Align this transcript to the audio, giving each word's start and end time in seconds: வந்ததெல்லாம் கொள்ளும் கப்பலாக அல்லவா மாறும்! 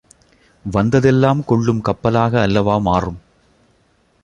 வந்ததெல்லாம் 0.65 1.43
கொள்ளும் 1.45 1.81
கப்பலாக 1.81 2.41
அல்லவா 2.41 2.77
மாறும்! 2.77 3.19